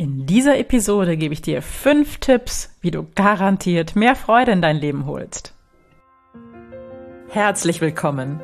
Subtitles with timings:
[0.00, 4.76] In dieser Episode gebe ich dir fünf Tipps, wie du garantiert mehr Freude in dein
[4.76, 5.54] Leben holst.
[7.30, 8.40] Herzlich willkommen.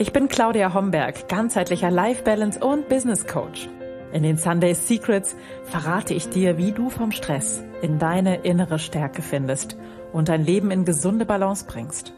[0.00, 3.68] Ich bin Claudia Homberg, ganzheitlicher Life Balance und Business Coach.
[4.12, 9.22] In den Sunday Secrets verrate ich dir, wie du vom Stress in deine innere Stärke
[9.22, 9.76] findest
[10.12, 12.14] und dein Leben in gesunde Balance bringst.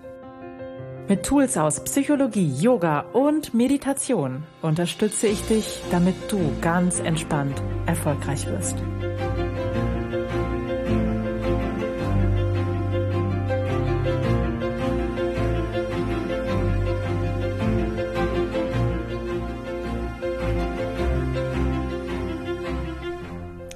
[1.08, 8.46] Mit Tools aus Psychologie, Yoga und Meditation unterstütze ich dich, damit du ganz entspannt erfolgreich
[8.46, 8.76] wirst.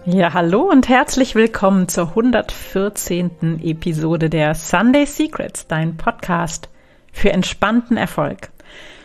[0.04, 3.60] Ja, hallo und herzlich willkommen zur 114.
[3.64, 6.68] Episode der Sunday Secrets, dein Podcast
[7.16, 8.50] für entspannten Erfolg.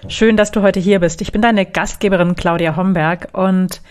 [0.08, 1.22] Schön, dass du heute hier bist.
[1.22, 3.82] Ich bin deine Gastgeberin Claudia Homberg und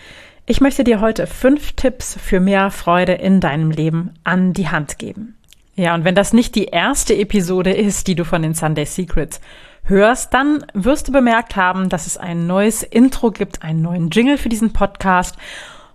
[0.45, 4.99] ich möchte dir heute fünf Tipps für mehr Freude in deinem Leben an die Hand
[4.99, 5.37] geben.
[5.75, 9.41] Ja, und wenn das nicht die erste Episode ist, die du von den Sunday Secrets
[9.85, 14.37] hörst, dann wirst du bemerkt haben, dass es ein neues Intro gibt, einen neuen Jingle
[14.37, 15.35] für diesen Podcast.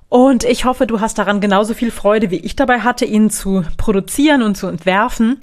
[0.09, 3.65] Und ich hoffe, du hast daran genauso viel Freude, wie ich dabei hatte, ihn zu
[3.77, 5.39] produzieren und zu entwerfen.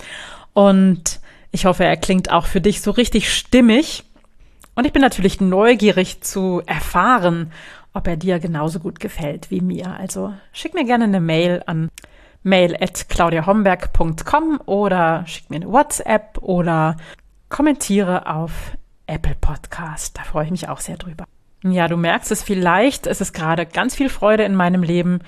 [0.53, 1.20] Und
[1.54, 4.04] ich hoffe, er klingt auch für dich so richtig stimmig.
[4.76, 7.52] Und ich bin natürlich neugierig zu erfahren,
[7.94, 9.96] ob er dir genauso gut gefällt wie mir.
[9.98, 11.90] Also schick mir gerne eine Mail an
[12.42, 16.98] mail at claudiahomberg.com oder schick mir eine WhatsApp oder
[17.50, 18.52] kommentiere auf
[19.06, 20.18] Apple Podcast.
[20.18, 21.26] Da freue ich mich auch sehr drüber.
[21.64, 23.06] Ja, du merkst es vielleicht.
[23.06, 25.20] Es ist gerade ganz viel Freude in meinem Leben.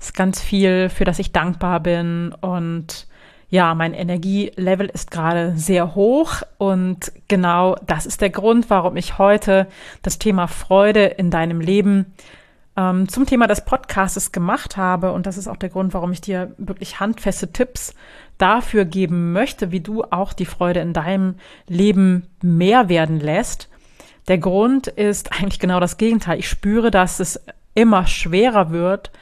[0.00, 3.06] Es ist ganz viel, für das ich dankbar bin und
[3.54, 9.16] ja, mein Energielevel ist gerade sehr hoch und genau das ist der Grund, warum ich
[9.16, 9.68] heute
[10.02, 12.06] das Thema Freude in deinem Leben
[12.76, 16.20] ähm, zum Thema des Podcasts gemacht habe und das ist auch der Grund, warum ich
[16.20, 17.94] dir wirklich handfeste Tipps
[18.38, 21.36] dafür geben möchte, wie du auch die Freude in deinem
[21.68, 23.68] Leben mehr werden lässt.
[24.26, 26.40] Der Grund ist eigentlich genau das Gegenteil.
[26.40, 27.40] Ich spüre, dass es
[27.76, 29.12] immer schwerer wird,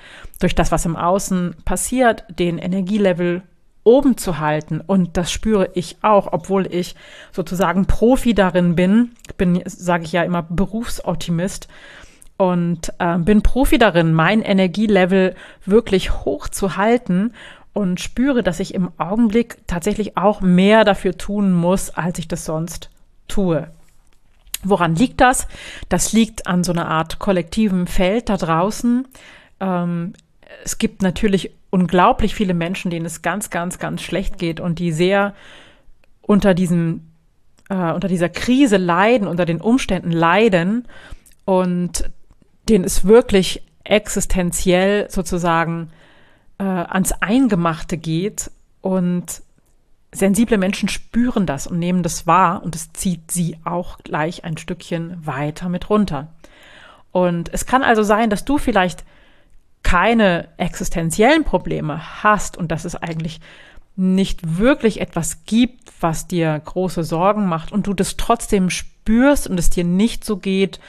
[0.40, 3.42] durch das, was im Außen passiert, den Energielevel
[3.84, 4.80] oben zu halten.
[4.80, 6.94] Und das spüre ich auch, obwohl ich
[7.32, 9.12] sozusagen Profi darin bin.
[9.28, 11.68] Ich bin, sage ich ja immer, Berufsoptimist
[12.36, 15.34] und äh, bin Profi darin, mein Energielevel
[15.64, 17.32] wirklich hoch zu halten
[17.72, 22.44] und spüre, dass ich im Augenblick tatsächlich auch mehr dafür tun muss, als ich das
[22.44, 22.90] sonst
[23.28, 23.68] tue.
[24.64, 25.48] Woran liegt das?
[25.88, 29.08] Das liegt an so einer Art kollektivem Feld da draußen.
[29.60, 30.12] Ähm,
[30.64, 34.92] es gibt natürlich unglaublich viele Menschen, denen es ganz, ganz, ganz schlecht geht und die
[34.92, 35.34] sehr
[36.20, 37.08] unter diesem,
[37.70, 40.86] äh, unter dieser Krise leiden, unter den Umständen leiden
[41.46, 42.10] und
[42.68, 45.88] denen es wirklich existenziell sozusagen
[46.58, 48.50] äh, ans Eingemachte geht
[48.82, 49.42] und
[50.12, 54.58] sensible Menschen spüren das und nehmen das wahr und es zieht sie auch gleich ein
[54.58, 56.34] Stückchen weiter mit runter.
[57.12, 59.04] Und es kann also sein, dass du vielleicht
[59.82, 63.40] keine existenziellen Probleme hast und dass es eigentlich
[63.94, 69.58] nicht wirklich etwas gibt, was dir große Sorgen macht und du das trotzdem spürst und
[69.58, 70.80] es dir nicht so geht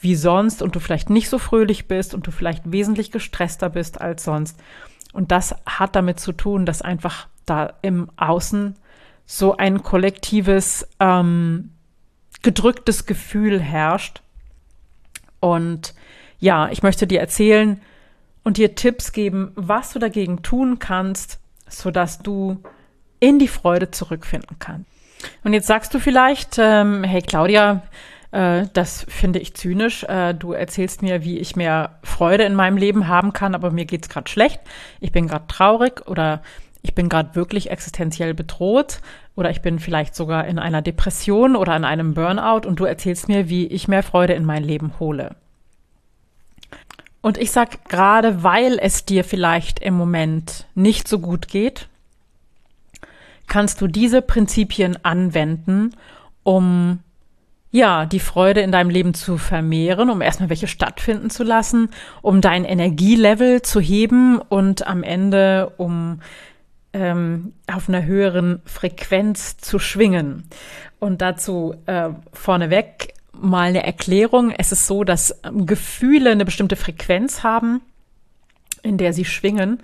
[0.00, 4.00] wie sonst und du vielleicht nicht so fröhlich bist und du vielleicht wesentlich gestresster bist
[4.00, 4.58] als sonst.
[5.12, 8.74] Und das hat damit zu tun, dass einfach da im Außen
[9.24, 11.70] so ein kollektives, ähm,
[12.42, 14.22] gedrücktes Gefühl herrscht.
[15.40, 15.94] Und
[16.38, 17.80] ja, ich möchte dir erzählen,
[18.46, 22.62] und dir Tipps geben, was du dagegen tun kannst, sodass du
[23.18, 24.88] in die Freude zurückfinden kannst.
[25.42, 27.82] Und jetzt sagst du vielleicht, ähm, hey Claudia,
[28.30, 30.04] äh, das finde ich zynisch.
[30.04, 33.84] Äh, du erzählst mir, wie ich mehr Freude in meinem Leben haben kann, aber mir
[33.84, 34.60] geht's gerade schlecht.
[35.00, 36.40] Ich bin gerade traurig oder
[36.82, 39.00] ich bin gerade wirklich existenziell bedroht
[39.34, 43.26] oder ich bin vielleicht sogar in einer Depression oder in einem Burnout und du erzählst
[43.26, 45.34] mir, wie ich mehr Freude in mein Leben hole.
[47.26, 51.88] Und ich sag gerade, weil es dir vielleicht im Moment nicht so gut geht,
[53.48, 55.90] kannst du diese Prinzipien anwenden,
[56.44, 57.00] um
[57.72, 61.88] ja, die Freude in deinem Leben zu vermehren, um erstmal welche stattfinden zu lassen,
[62.22, 66.20] um dein Energielevel zu heben und am Ende um
[66.92, 70.44] ähm, auf einer höheren Frequenz zu schwingen.
[71.00, 74.50] Und dazu äh, vorneweg mal eine Erklärung.
[74.50, 77.80] Es ist so, dass ähm, Gefühle eine bestimmte Frequenz haben,
[78.82, 79.80] in der sie schwingen.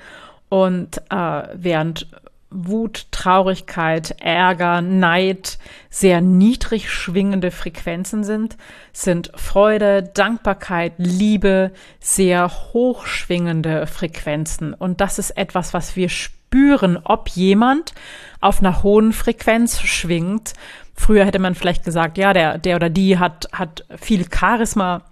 [0.49, 2.07] Und äh, während
[2.55, 5.59] Wut, Traurigkeit, Ärger, Neid
[5.91, 8.57] sehr niedrig schwingende Frequenzen sind,
[8.93, 14.75] sind Freude, Dankbarkeit, Liebe sehr hoch schwingende Frequenzen.
[14.75, 17.95] Und das ist etwas, was wir spüren, ob jemand
[18.41, 20.53] auf einer hohen Frequenz schwingt.
[20.95, 25.03] Früher hätte man vielleicht gesagt, ja, der, der oder die hat, hat viel Charisma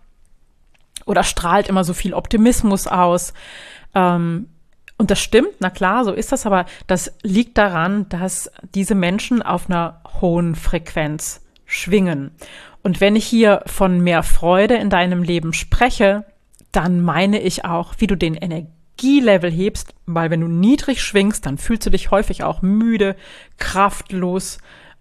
[1.07, 3.33] oder strahlt immer so viel Optimismus aus.
[3.95, 4.49] Ähm,
[4.99, 9.41] und das stimmt, na klar, so ist das, aber das liegt daran, dass diese Menschen
[9.41, 12.33] auf einer hohen Frequenz schwingen.
[12.83, 16.25] Und wenn ich hier von mehr Freude in deinem Leben spreche,
[16.73, 21.59] dann meine ich auch, wie du den Energielevel hebst, weil wenn du niedrig schwingst, dann
[21.59, 23.17] fühlst du dich häufig auch müde,
[23.59, 24.59] kraftlos,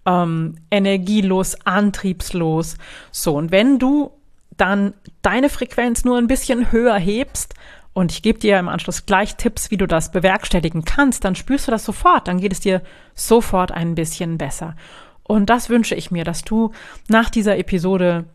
[0.10, 2.78] ähm, energielos, antriebslos.
[3.12, 4.12] So, und wenn du
[4.58, 7.54] dann deine Frequenz nur ein bisschen höher hebst,
[7.94, 11.68] und ich gebe dir im Anschluss gleich Tipps, wie du das bewerkstelligen kannst, dann spürst
[11.68, 12.82] du das sofort, dann geht es dir
[13.14, 14.76] sofort ein bisschen besser.
[15.24, 16.72] Und das wünsche ich mir, dass du
[17.08, 18.26] nach dieser Episode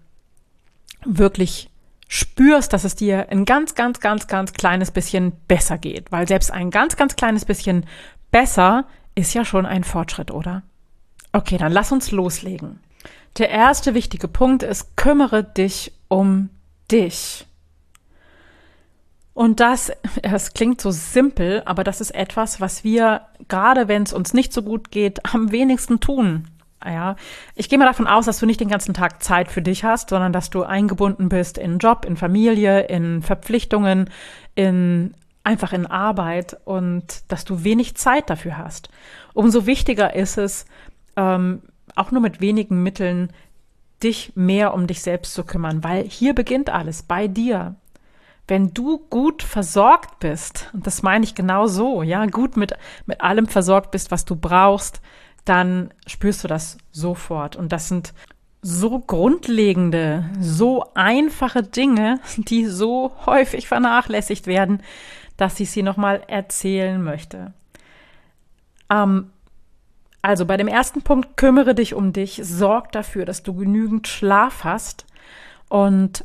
[1.04, 1.70] wirklich
[2.08, 6.12] spürst, dass es dir ein ganz, ganz, ganz, ganz kleines bisschen besser geht.
[6.12, 7.86] Weil selbst ein ganz, ganz kleines bisschen
[8.30, 10.62] besser ist ja schon ein Fortschritt, oder?
[11.34, 12.78] Okay, dann lass uns loslegen.
[13.38, 16.48] Der erste wichtige Punkt ist, kümmere dich um
[16.92, 17.44] dich.
[19.32, 19.90] Und das,
[20.22, 24.52] es klingt so simpel, aber das ist etwas, was wir, gerade wenn es uns nicht
[24.52, 26.46] so gut geht, am wenigsten tun.
[26.84, 27.16] Ja,
[27.56, 30.10] ich gehe mal davon aus, dass du nicht den ganzen Tag Zeit für dich hast,
[30.10, 34.08] sondern dass du eingebunden bist in Job, in Familie, in Verpflichtungen,
[34.54, 38.88] in einfach in Arbeit und dass du wenig Zeit dafür hast.
[39.34, 40.66] Umso wichtiger ist es,
[41.16, 41.62] ähm,
[41.94, 43.32] auch nur mit wenigen Mitteln,
[44.02, 47.76] dich mehr um dich selbst zu kümmern, weil hier beginnt alles bei dir
[48.46, 52.74] wenn du gut versorgt bist, und das meine ich genau so, ja, gut mit,
[53.06, 55.00] mit allem versorgt bist, was du brauchst,
[55.44, 57.56] dann spürst du das sofort.
[57.56, 58.12] Und das sind
[58.60, 64.82] so grundlegende, so einfache Dinge, die so häufig vernachlässigt werden,
[65.36, 67.52] dass ich sie nochmal erzählen möchte.
[68.90, 69.30] Ähm,
[70.24, 74.64] also bei dem ersten Punkt, kümmere dich um dich, sorg dafür, dass du genügend Schlaf
[74.64, 75.04] hast
[75.68, 76.22] und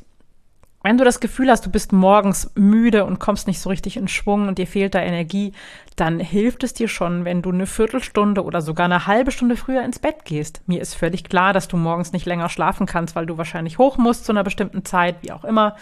[0.81, 4.07] wenn du das Gefühl hast, du bist morgens müde und kommst nicht so richtig in
[4.07, 5.51] Schwung und dir fehlt da Energie,
[5.98, 9.84] dann hilft es dir schon, wenn du eine Viertelstunde oder sogar eine halbe Stunde früher
[9.84, 10.62] ins Bett gehst.
[10.68, 13.98] Mir ist völlig klar, dass du morgens nicht länger schlafen kannst, weil du wahrscheinlich hoch
[13.98, 15.75] musst zu einer bestimmten Zeit, wie auch immer.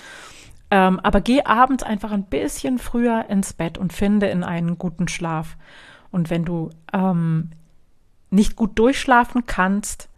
[0.71, 5.07] Ähm, aber geh abends einfach ein bisschen früher ins Bett und finde in einen guten
[5.07, 5.55] Schlaf.
[6.09, 7.51] Und wenn du ähm,
[8.29, 10.09] nicht gut durchschlafen kannst,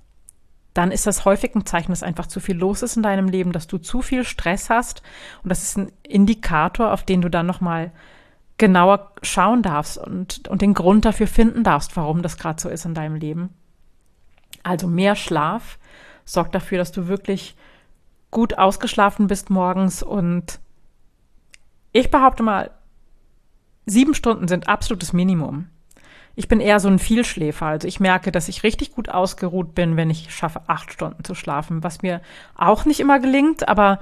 [0.74, 3.52] dann ist das häufig ein Zeichen, dass einfach zu viel los ist in deinem Leben,
[3.52, 5.02] dass du zu viel Stress hast.
[5.44, 7.92] Und das ist ein Indikator, auf den du dann nochmal
[8.58, 12.86] genauer schauen darfst und, und den Grund dafür finden darfst, warum das gerade so ist
[12.86, 13.50] in deinem Leben.
[14.64, 15.80] Also mehr Schlaf
[16.26, 17.56] sorgt dafür, dass du wirklich
[18.32, 20.60] gut ausgeschlafen bist morgens und
[21.92, 22.72] ich behaupte mal,
[23.86, 25.68] sieben Stunden sind absolutes Minimum.
[26.40, 27.66] Ich bin eher so ein Vielschläfer.
[27.66, 31.36] Also ich merke, dass ich richtig gut ausgeruht bin, wenn ich schaffe, acht Stunden zu
[31.36, 32.22] schlafen, was mir
[32.56, 34.00] auch nicht immer gelingt, aber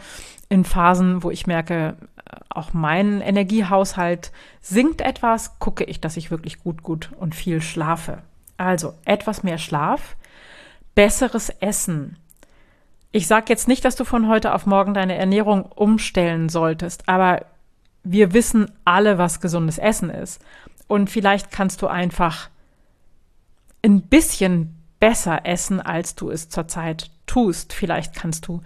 [0.47, 4.31] in Phasen, wo ich merke, äh, auch mein Energiehaushalt
[4.61, 8.19] sinkt etwas, gucke ich, dass ich wirklich gut, gut und viel schlafe.
[8.55, 10.15] Also etwas mehr Schlaf,
[10.93, 12.17] besseres Essen.
[13.11, 17.47] Ich sage jetzt nicht, dass du von heute auf morgen deine Ernährung umstellen solltest, aber
[18.03, 20.39] wir wissen alle, was gesundes Essen ist.
[20.87, 22.49] Und vielleicht kannst du einfach
[23.83, 27.73] ein bisschen besser essen, als du es zurzeit tust.
[27.73, 28.61] Vielleicht kannst du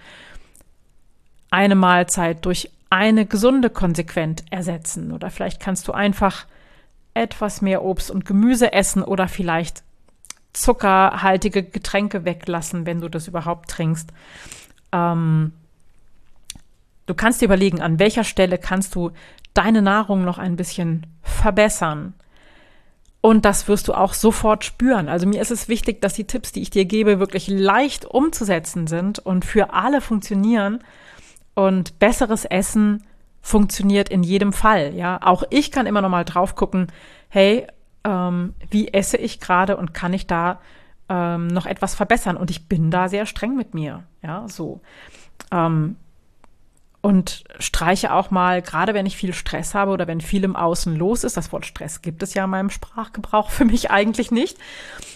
[1.50, 5.12] eine Mahlzeit durch eine gesunde konsequent ersetzen.
[5.12, 6.46] Oder vielleicht kannst du einfach
[7.13, 9.84] etwas mehr Obst und Gemüse essen oder vielleicht
[10.53, 14.12] zuckerhaltige Getränke weglassen, wenn du das überhaupt trinkst.
[14.91, 15.53] Ähm,
[17.05, 19.12] du kannst dir überlegen, an welcher Stelle kannst du
[19.53, 22.13] deine Nahrung noch ein bisschen verbessern.
[23.22, 25.08] Und das wirst du auch sofort spüren.
[25.08, 28.88] Also mir ist es wichtig, dass die Tipps, die ich dir gebe, wirklich leicht umzusetzen
[28.88, 30.79] sind und für alle funktionieren.
[31.53, 33.03] Und besseres Essen
[33.41, 34.96] funktioniert in jedem Fall.
[34.96, 36.88] Ja, auch ich kann immer noch mal drauf gucken.
[37.29, 37.67] Hey,
[38.03, 40.60] ähm, wie esse ich gerade und kann ich da
[41.08, 42.38] ähm, noch etwas verbessern?
[42.38, 44.03] Und ich bin da sehr streng mit mir.
[44.24, 44.81] Ja, so.
[45.51, 45.96] Ähm,
[47.01, 50.96] und streiche auch mal, gerade wenn ich viel Stress habe oder wenn viel im Außen
[50.96, 54.58] los ist, das Wort Stress gibt es ja in meinem Sprachgebrauch für mich eigentlich nicht,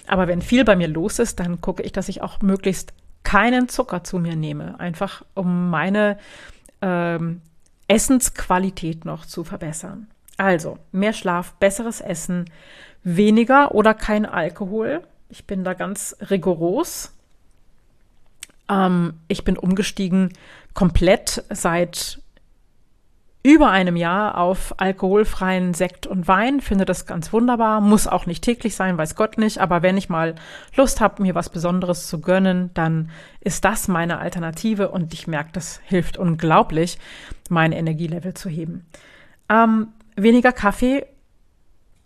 [0.07, 3.69] aber wenn viel bei mir los ist, dann gucke ich, dass ich auch möglichst keinen
[3.69, 6.17] Zucker zu mir nehme, einfach um meine
[6.81, 7.41] ähm,
[7.87, 10.07] Essensqualität noch zu verbessern.
[10.37, 12.45] Also, mehr Schlaf, besseres Essen,
[13.03, 15.01] weniger oder kein Alkohol.
[15.29, 17.14] Ich bin da ganz rigoros.
[18.69, 20.33] Ähm, ich bin umgestiegen
[20.73, 22.19] komplett seit
[23.45, 28.43] über einem Jahr auf alkoholfreien Sekt und Wein, finde das ganz wunderbar, muss auch nicht
[28.43, 30.33] täglich sein, weiß Gott nicht, aber wenn ich mal
[30.75, 35.51] Lust habe, mir was Besonderes zu gönnen, dann ist das meine Alternative und ich merke,
[35.53, 36.97] das hilft unglaublich,
[37.47, 38.87] mein Energielevel zu heben.
[39.47, 41.05] Ähm, weniger Kaffee,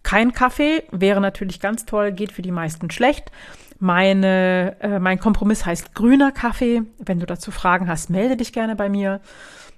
[0.04, 3.32] kein Kaffee wäre natürlich ganz toll, geht für die meisten schlecht.
[3.80, 6.84] Meine, äh, mein Kompromiss heißt grüner Kaffee.
[6.98, 9.22] Wenn du dazu Fragen hast, melde dich gerne bei mir.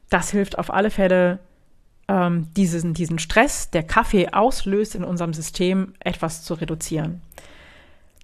[0.10, 1.40] Das hilft auf alle Fälle
[2.08, 7.22] ähm, diesen, diesen Stress, der Kaffee auslöst in unserem System, etwas zu reduzieren.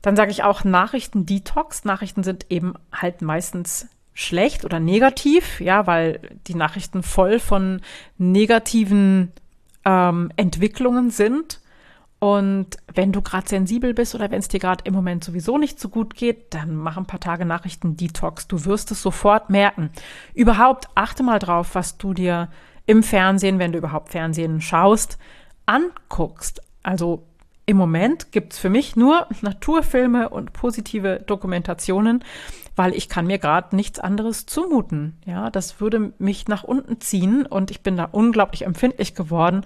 [0.02, 1.86] Dann sage ich auch Nachrichten-Detox.
[1.86, 7.82] Nachrichten sind eben halt meistens schlecht oder negativ, ja, weil die Nachrichten voll von
[8.18, 9.32] negativen
[9.86, 11.62] ähm, Entwicklungen sind.
[12.20, 15.80] Und wenn du gerade sensibel bist oder wenn es dir gerade im Moment sowieso nicht
[15.80, 18.48] so gut geht, dann mach ein paar Tage Nachrichten-Detox.
[18.48, 19.92] Du wirst es sofort merken.
[20.34, 22.50] Überhaupt achte mal drauf, was du dir
[22.88, 25.20] im Fernsehen, wenn du überhaupt Fernsehen schaust,
[25.68, 26.62] anguckst.
[26.82, 27.28] Also
[27.68, 32.24] im Moment gibt's für mich nur Naturfilme und positive Dokumentationen,
[32.76, 35.18] weil ich kann mir gerade nichts anderes zumuten.
[35.26, 39.66] Ja, das würde mich nach unten ziehen und ich bin da unglaublich empfindlich geworden,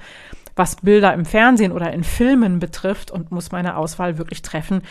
[0.56, 4.82] was Bilder im Fernsehen oder in Filmen betrifft und muss meine Auswahl wirklich treffen,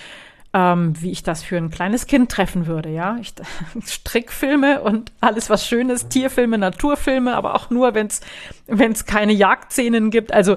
[0.52, 3.16] ähm, wie ich das für ein kleines Kind treffen würde, ja.
[3.20, 3.34] Ich,
[3.86, 10.10] Strickfilme und alles, was schön ist, Tierfilme, Naturfilme, aber auch nur, wenn es keine Jagdszenen
[10.10, 10.32] gibt.
[10.32, 10.56] Also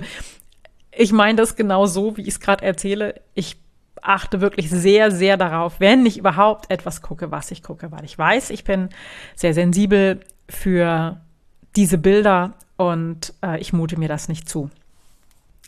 [0.92, 3.22] ich meine das genau so, wie ich es gerade erzähle.
[3.36, 3.58] Ich
[4.02, 8.18] achte wirklich sehr, sehr darauf, wenn ich überhaupt etwas gucke, was ich gucke, weil ich
[8.18, 8.90] weiß, ich bin
[9.36, 10.20] sehr sensibel
[10.50, 11.22] für
[11.76, 14.70] diese Bilder und äh, ich mute mir das nicht zu.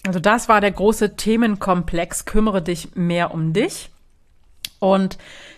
[0.05, 3.89] Also das war der große Themenkomplex, kümmere dich mehr um dich.
[4.79, 5.17] Und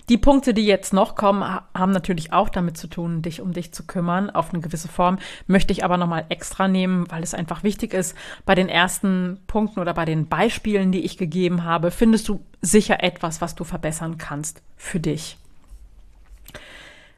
[0.09, 3.73] die Punkte, die jetzt noch kommen, haben natürlich auch damit zu tun, dich um dich
[3.73, 5.19] zu kümmern, auf eine gewisse Form.
[5.47, 8.15] Möchte ich aber nochmal extra nehmen, weil es einfach wichtig ist.
[8.45, 13.03] Bei den ersten Punkten oder bei den Beispielen, die ich gegeben habe, findest du sicher
[13.03, 15.37] etwas, was du verbessern kannst für dich.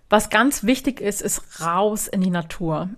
[0.10, 2.90] Was ganz wichtig ist, ist raus in die Natur.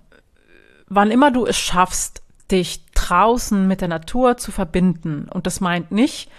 [0.88, 5.91] Wann immer du es schaffst, dich draußen mit der Natur zu verbinden, und das meint
[5.91, 6.30] nicht,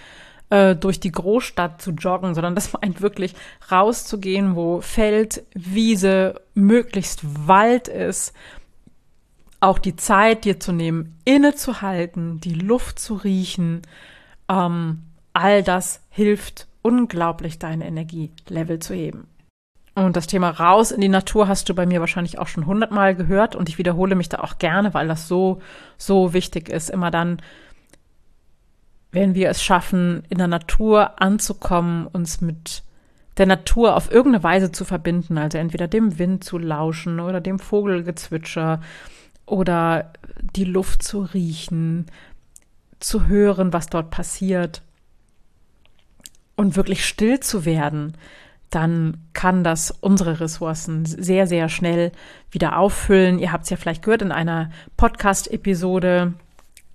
[0.49, 3.35] äh, durch die Großstadt zu joggen, sondern das meint wirklich
[3.71, 8.33] rauszugehen, wo Feld, Wiese, möglichst Wald ist,
[9.61, 13.83] auch die Zeit dir zu nehmen, innezuhalten, die Luft zu riechen,
[14.49, 15.03] ähm,
[15.33, 19.29] all das hilft unglaublich, deine Energielevel zu heben.
[19.95, 23.15] Und das Thema raus in die Natur hast du bei mir wahrscheinlich auch schon hundertmal
[23.15, 23.55] gehört.
[23.55, 25.61] Und ich wiederhole mich da auch gerne, weil das so,
[25.99, 27.43] so wichtig ist, immer dann
[29.13, 32.83] wenn wir es schaffen, in der Natur anzukommen, uns mit
[33.37, 37.59] der Natur auf irgendeine Weise zu verbinden, also entweder dem Wind zu lauschen oder dem
[37.59, 38.81] Vogelgezwitscher
[39.47, 40.13] oder
[40.57, 42.07] die Luft zu riechen,
[43.01, 44.83] zu hören, was dort passiert
[46.57, 48.17] und wirklich still zu werden,
[48.75, 52.11] dann kann das unsere Ressourcen sehr, sehr schnell
[52.51, 53.39] wieder auffüllen.
[53.39, 56.33] Ihr habt es ja vielleicht gehört in einer Podcast-Episode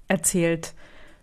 [0.08, 0.74] erzählt,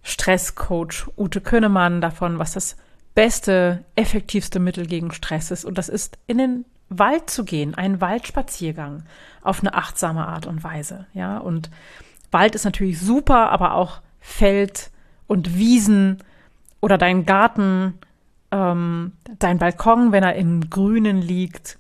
[0.04, 2.76] Stresscoach Ute Könnemann davon, was das
[3.16, 5.64] beste, effektivste Mittel gegen Stress ist.
[5.64, 9.02] Und das ist in den Wald zu gehen, einen Waldspaziergang
[9.42, 11.06] auf eine achtsame Art und Weise.
[11.14, 11.70] Ja, und
[12.30, 14.90] Wald ist natürlich super, aber auch Feld
[15.26, 16.23] und Wiesen
[16.80, 17.99] oder dein Garten,
[18.54, 21.78] ähm, dein Balkon, wenn er im Grünen liegt,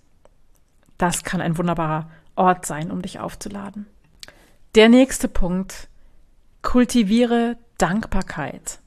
[0.98, 3.86] das kann ein wunderbarer Ort sein, um dich aufzuladen.
[4.74, 5.88] Der nächste Punkt,
[6.62, 8.80] kultiviere Dankbarkeit.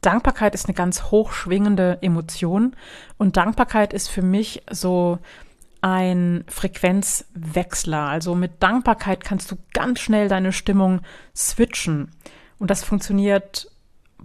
[0.00, 2.74] Dankbarkeit ist eine ganz hochschwingende Emotion
[3.18, 5.18] und Dankbarkeit ist für mich so
[5.80, 8.08] ein Frequenzwechsler.
[8.08, 11.02] Also mit Dankbarkeit kannst du ganz schnell deine Stimmung
[11.36, 12.10] switchen.
[12.58, 13.70] Und das funktioniert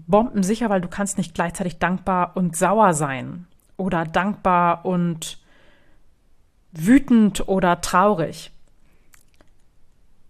[0.08, 5.40] bombensicher, weil du kannst nicht gleichzeitig dankbar und sauer sein oder dankbar und
[6.72, 8.52] wütend oder traurig.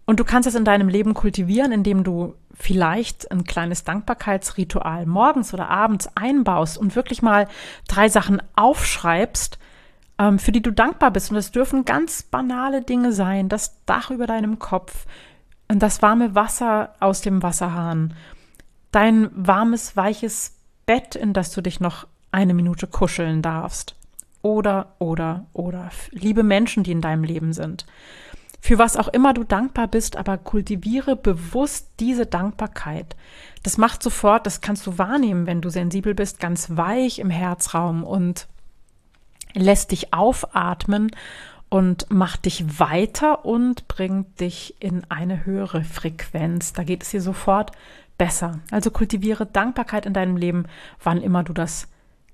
[0.06, 5.54] Und du kannst es in deinem Leben kultivieren, indem du vielleicht ein kleines Dankbarkeitsritual morgens
[5.54, 7.48] oder abends einbaust und wirklich mal
[7.88, 9.58] drei Sachen aufschreibst,
[10.18, 11.30] ähm, für die du dankbar bist.
[11.30, 13.48] Und das dürfen ganz banale Dinge sein.
[13.48, 15.06] Das Dach über deinem Kopf,
[15.68, 18.14] das warme Wasser aus dem Wasserhahn,
[18.90, 20.56] dein warmes, weiches
[20.86, 23.94] Bett, in das du dich noch eine Minute kuscheln darfst.
[24.42, 27.86] Oder, oder, oder liebe Menschen, die in deinem Leben sind.
[28.62, 33.16] für was auch immer du dankbar bist, aber kultiviere bewusst diese Dankbarkeit.
[33.62, 38.04] Das macht sofort, das kannst du wahrnehmen, wenn du sensibel bist, ganz weich im Herzraum
[38.04, 38.48] und
[39.54, 41.10] lässt dich aufatmen
[41.70, 46.72] und macht dich weiter und bringt dich in eine höhere Frequenz.
[46.72, 47.72] Da geht es dir sofort
[48.20, 48.60] besser.
[48.70, 50.66] Also kultiviere Dankbarkeit in deinem Leben,
[51.02, 51.88] wann immer du das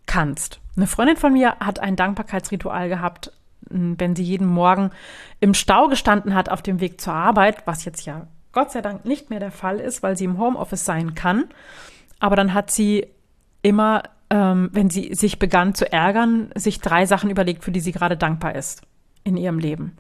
[0.06, 0.60] kannst.
[0.76, 3.30] Eine Freundin von mir hat ein Dankbarkeitsritual gehabt,
[3.70, 4.90] wenn sie jeden Morgen
[5.38, 9.04] im Stau gestanden hat auf dem Weg zur Arbeit, was jetzt ja Gott sei Dank
[9.04, 11.44] nicht mehr der Fall ist, weil sie im Homeoffice sein kann.
[12.18, 13.06] Aber dann hat sie
[13.62, 17.92] immer, ähm, wenn sie sich begann zu ärgern, sich drei Sachen überlegt, für die sie
[17.92, 18.82] gerade dankbar ist
[19.22, 19.96] in ihrem Leben.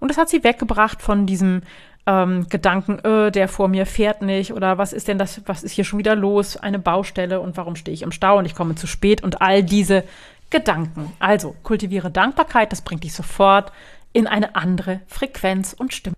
[0.00, 1.62] Und das hat sie weggebracht von diesem
[2.08, 5.72] ähm, Gedanken, öh, der vor mir fährt nicht oder was ist denn das, was ist
[5.72, 8.76] hier schon wieder los, eine Baustelle und warum stehe ich im Stau und ich komme
[8.76, 10.04] zu spät und all diese
[10.48, 11.12] Gedanken.
[11.18, 13.72] Also kultiviere Dankbarkeit, das bringt dich sofort
[14.14, 16.16] in eine andere Frequenz und Stimmung.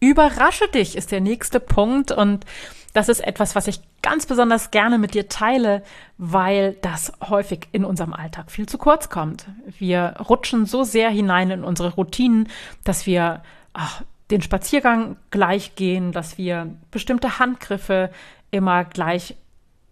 [0.00, 2.46] Überrasche dich ist der nächste Punkt und
[2.94, 5.82] das ist etwas, was ich ganz besonders gerne mit dir teile,
[6.16, 9.46] weil das häufig in unserem Alltag viel zu kurz kommt.
[9.78, 12.48] Wir rutschen so sehr hinein in unsere Routinen,
[12.84, 13.42] dass wir
[13.74, 18.10] ach, den Spaziergang gleich gehen, dass wir bestimmte Handgriffe
[18.50, 19.36] immer gleich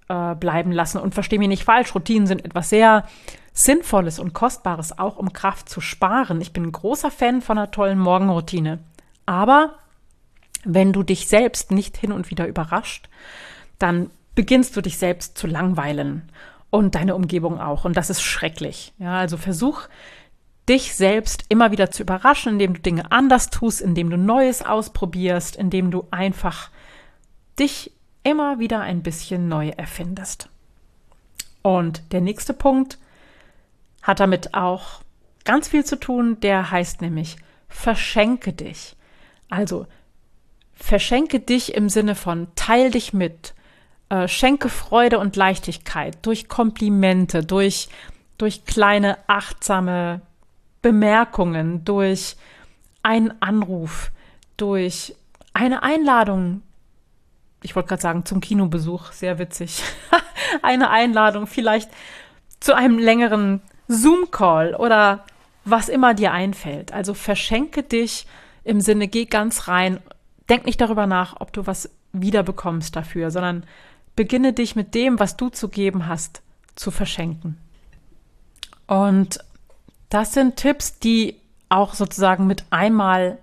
[0.08, 0.98] äh, bleiben lassen.
[0.98, 3.04] Und verstehe mich nicht falsch, Routinen sind etwas sehr
[3.52, 6.40] Sinnvolles und Kostbares, auch um Kraft zu sparen.
[6.40, 8.80] Ich bin ein großer Fan von einer tollen Morgenroutine.
[9.26, 9.76] Aber
[10.64, 13.08] wenn du dich selbst nicht hin und wieder überrascht,
[13.78, 16.30] dann beginnst du dich selbst zu langweilen
[16.70, 17.84] und deine Umgebung auch.
[17.84, 18.92] Und das ist schrecklich.
[18.98, 19.82] Ja, also versuch
[20.68, 25.56] dich selbst immer wieder zu überraschen, indem du Dinge anders tust, indem du Neues ausprobierst,
[25.56, 26.70] indem du einfach
[27.58, 27.92] dich
[28.22, 30.48] immer wieder ein bisschen neu erfindest.
[31.62, 32.98] Und der nächste Punkt
[34.02, 35.00] hat damit auch
[35.44, 37.36] ganz viel zu tun, der heißt nämlich
[37.68, 38.96] verschenke dich.
[39.50, 39.86] Also
[40.72, 43.54] verschenke dich im Sinne von teil dich mit,
[44.08, 47.88] äh, schenke Freude und Leichtigkeit durch Komplimente, durch,
[48.38, 50.20] durch kleine achtsame
[50.84, 52.36] Bemerkungen, durch
[53.02, 54.12] einen Anruf,
[54.58, 55.16] durch
[55.54, 56.60] eine Einladung.
[57.62, 59.82] Ich wollte gerade sagen, zum Kinobesuch, sehr witzig.
[60.62, 61.90] eine Einladung, vielleicht
[62.60, 65.24] zu einem längeren Zoom-Call oder
[65.64, 66.92] was immer dir einfällt.
[66.92, 68.26] Also verschenke dich
[68.62, 70.00] im Sinne, geh ganz rein
[70.48, 73.64] denk nicht darüber nach, ob du was wiederbekommst dafür, sondern
[74.16, 76.42] beginne dich mit dem, was du zu geben hast,
[76.74, 77.56] zu verschenken.
[78.86, 79.38] Und
[80.14, 81.36] das sind Tipps, die
[81.68, 83.38] auch sozusagen mit einmal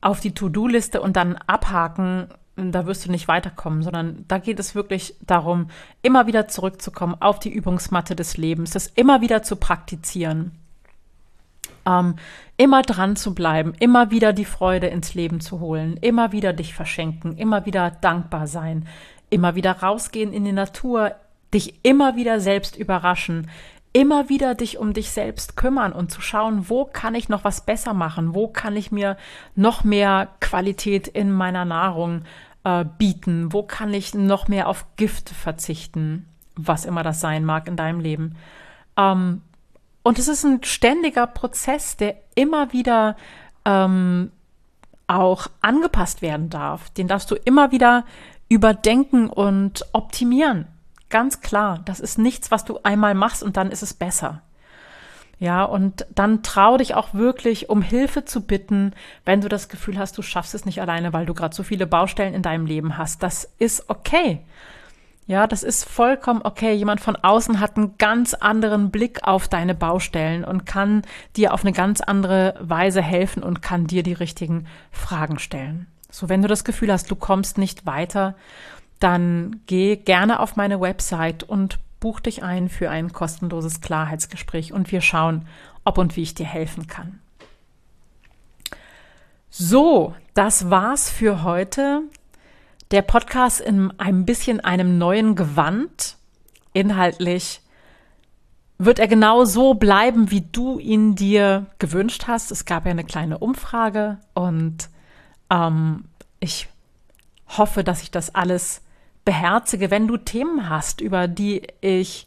[0.00, 4.74] auf die To-Do-Liste und dann abhaken, da wirst du nicht weiterkommen, sondern da geht es
[4.74, 5.68] wirklich darum,
[6.02, 10.52] immer wieder zurückzukommen auf die Übungsmatte des Lebens, das immer wieder zu praktizieren
[11.86, 12.16] ähm,
[12.56, 16.74] immer dran zu bleiben, immer wieder die Freude ins Leben zu holen, immer wieder dich
[16.74, 18.86] verschenken, immer wieder dankbar sein,
[19.30, 21.14] immer wieder rausgehen in die Natur,
[21.54, 23.48] dich immer wieder selbst überraschen,
[23.92, 27.64] immer wieder dich um dich selbst kümmern und zu schauen, wo kann ich noch was
[27.64, 29.16] besser machen, wo kann ich mir
[29.56, 32.22] noch mehr Qualität in meiner Nahrung
[32.64, 37.66] äh, bieten, wo kann ich noch mehr auf Gift verzichten, was immer das sein mag
[37.66, 38.36] in deinem Leben.
[38.96, 39.42] Ähm,
[40.02, 43.16] und es ist ein ständiger Prozess, der immer wieder
[43.64, 44.30] ähm,
[45.06, 46.90] auch angepasst werden darf.
[46.90, 48.04] Den darfst du immer wieder
[48.48, 50.66] überdenken und optimieren.
[51.10, 54.42] Ganz klar, das ist nichts, was du einmal machst und dann ist es besser.
[55.40, 58.92] Ja, und dann trau dich auch wirklich, um Hilfe zu bitten,
[59.24, 61.86] wenn du das Gefühl hast, du schaffst es nicht alleine, weil du gerade so viele
[61.86, 63.22] Baustellen in deinem Leben hast.
[63.22, 64.44] Das ist okay.
[65.26, 66.74] Ja, das ist vollkommen okay.
[66.74, 71.02] Jemand von außen hat einen ganz anderen Blick auf deine Baustellen und kann
[71.36, 75.86] dir auf eine ganz andere Weise helfen und kann dir die richtigen Fragen stellen.
[76.10, 78.34] So, wenn du das Gefühl hast, du kommst nicht weiter,
[79.00, 84.90] dann geh gerne auf meine Website und buch dich ein für ein kostenloses Klarheitsgespräch und
[84.92, 85.46] wir schauen,
[85.84, 87.20] ob und wie ich dir helfen kann.
[89.50, 92.02] So, das war's für heute
[92.90, 96.16] der Podcast in ein bisschen einem neuen Gewand.
[96.72, 97.60] Inhaltlich
[98.78, 102.50] wird er genau so bleiben, wie du ihn dir gewünscht hast.
[102.50, 104.88] Es gab ja eine kleine Umfrage und
[105.50, 106.04] ähm,
[106.38, 106.68] ich
[107.58, 108.82] hoffe, dass ich das alles
[109.24, 109.90] beherzige.
[109.90, 112.26] Wenn du Themen hast, über die ich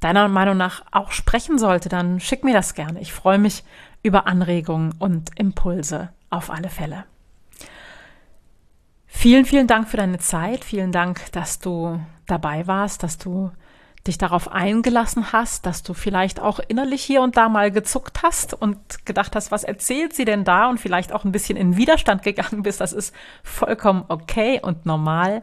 [0.00, 3.00] deiner Meinung nach auch sprechen sollte, dann schick mir das gerne.
[3.00, 3.64] Ich freue mich
[4.02, 7.04] über Anregungen und Impulse auf alle Fälle.
[9.06, 10.64] Vielen, vielen Dank für deine Zeit.
[10.64, 13.50] Vielen Dank, dass du dabei warst, dass du
[14.06, 18.54] dich darauf eingelassen hast, dass du vielleicht auch innerlich hier und da mal gezuckt hast
[18.54, 22.22] und gedacht hast, was erzählt sie denn da und vielleicht auch ein bisschen in Widerstand
[22.22, 22.80] gegangen bist.
[22.80, 25.42] Das ist vollkommen okay und normal.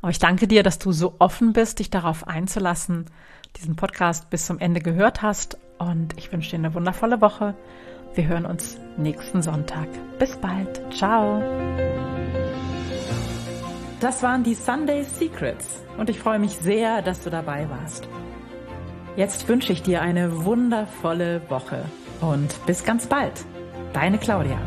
[0.00, 3.06] Aber ich danke dir, dass du so offen bist, dich darauf einzulassen,
[3.56, 7.54] diesen Podcast bis zum Ende gehört hast und ich wünsche dir eine wundervolle Woche.
[8.14, 9.88] Wir hören uns nächsten Sonntag.
[10.18, 10.80] Bis bald.
[10.92, 11.42] Ciao.
[14.00, 18.08] Das waren die Sunday Secrets und ich freue mich sehr, dass du dabei warst.
[19.16, 21.84] Jetzt wünsche ich dir eine wundervolle Woche
[22.20, 23.44] und bis ganz bald.
[23.92, 24.58] Deine Claudia.